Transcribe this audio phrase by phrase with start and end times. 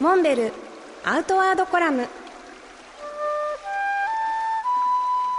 [0.00, 0.52] モンベル
[1.04, 2.08] アウトワードコラム。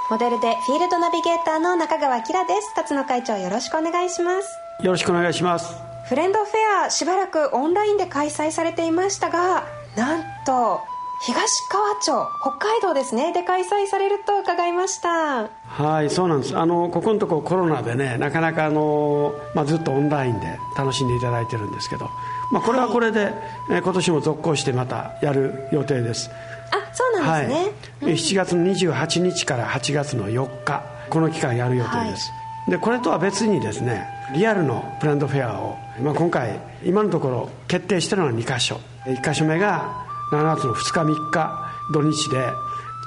[0.09, 2.73] モデルでフィールドナビゲーターの中川きらです。
[2.73, 4.47] 辰野会長よろしくお願いします。
[4.81, 5.75] よろしくお願いします。
[6.07, 9.65] フレンドフェアしばらくオンラインで開催されていましたが
[9.97, 10.81] なんと
[11.21, 13.33] 東川町北海道ですね。
[13.33, 15.49] で開催されると伺いました。
[15.65, 16.57] はいそうなんです。
[16.57, 22.09] あのここのとこコロナでねなかなかあの、まあ、ずっとオンラインで楽しんでいただいてるんですけど、
[22.51, 23.33] まあ、これはこれで、はい、
[23.71, 26.29] え今年も続行してまたやる予定です。
[26.71, 32.35] あそうなんですね、はい、7月の28日から8月の4日この期間やる予定です、は
[32.69, 38.79] い、でこれとは別にですねリアルのブランドフェアを、まあ、今回今のところ決定してるのは2箇所。
[39.05, 42.53] 1箇所目が7月の2日3日土日で、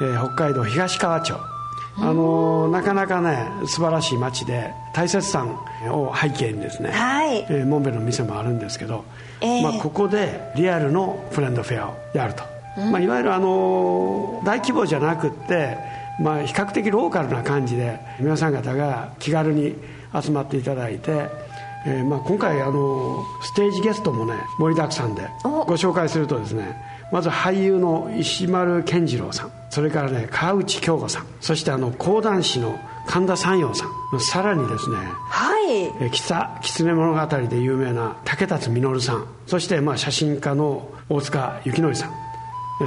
[0.00, 1.34] えー、北海道東川町。
[2.00, 5.58] あのなかなかね素晴らしい町で大雪山
[5.90, 7.38] を背景にですね、はい。
[7.50, 9.04] えー、モンベルの店もあるんですけど、
[9.40, 12.44] えー、まあ、ここでリアルのフレンドフェアをやると、
[12.78, 15.76] うん、まあ、いわゆるあの大規模じゃなくって、
[16.20, 19.74] まあ、比較的ローカルな感じで皆さん方が気軽に
[20.22, 21.28] 集まっていただいて、
[21.86, 26.76] えーまあ、今回あのステージゲストもね盛りだくさんでご紹介するとですね
[27.10, 29.52] まず俳優の石丸健次郎さん。
[29.70, 31.26] それからね川内京子さん。
[31.40, 34.20] そしてあの講談師の神田山陽さん。
[34.20, 34.96] さらにですね
[35.30, 35.60] は
[36.06, 36.10] い。
[36.10, 39.26] 北狐物語で有名な竹達実さん。
[39.46, 42.12] そしてまあ写真家の大塚幸則さん。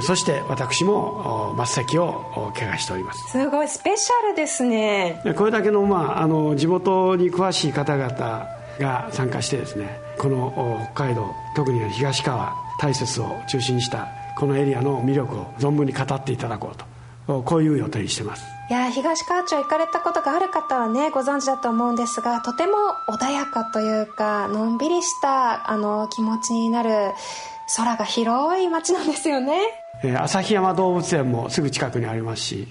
[0.00, 3.30] そして私も末席を怪我しております。
[3.30, 5.20] すごいスペシャルですね。
[5.36, 8.46] これだけの,、まあ、あの地元に詳しい方々
[8.78, 16.92] が参加してですねこの北海道特に東川大雪を中心にしたこのエリアの魅力を存分に語っていただこうと。
[17.26, 18.44] こういう予定にしてます。
[18.68, 22.72] いや東川町行かれたことがある方はねご存知だと思うんですがとても
[23.08, 27.12] 穏やかというかのんびりしたあの気持ちになる
[27.76, 29.60] 空が広い町なんですよね、
[30.02, 32.68] えー、旭山動物園もすぐ近くにありますし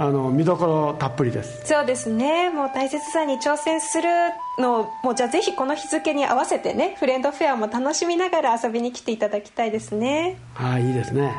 [0.00, 1.66] あの見どころたっぷりです。
[1.66, 2.48] そうですね。
[2.48, 4.08] もう大切さに挑戦する
[4.58, 10.38] のをもうじゃあぜひこの日付に合わせてねフレンドフェアも楽しみながら遊びに来ていただきたいですね。
[10.54, 11.34] はいいいですね。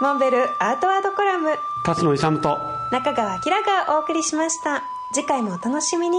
[0.00, 1.54] モンベルアートワードコラム。
[1.86, 2.58] 辰野勇と。
[2.90, 3.38] 中川明
[3.86, 4.82] がお送りしました。
[5.14, 6.18] 次回もお楽しみに